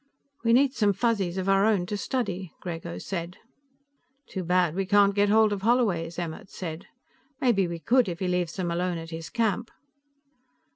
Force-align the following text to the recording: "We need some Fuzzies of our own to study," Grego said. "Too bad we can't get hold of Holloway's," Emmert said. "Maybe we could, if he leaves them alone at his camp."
"We 0.43 0.51
need 0.53 0.73
some 0.73 0.93
Fuzzies 0.93 1.37
of 1.37 1.47
our 1.47 1.63
own 1.63 1.85
to 1.85 1.95
study," 1.95 2.51
Grego 2.59 2.97
said. 2.97 3.37
"Too 4.27 4.43
bad 4.43 4.73
we 4.73 4.87
can't 4.87 5.13
get 5.13 5.29
hold 5.29 5.53
of 5.53 5.61
Holloway's," 5.61 6.17
Emmert 6.17 6.49
said. 6.49 6.87
"Maybe 7.39 7.67
we 7.67 7.77
could, 7.77 8.09
if 8.09 8.17
he 8.17 8.27
leaves 8.27 8.55
them 8.55 8.71
alone 8.71 8.97
at 8.97 9.11
his 9.11 9.29
camp." 9.29 9.69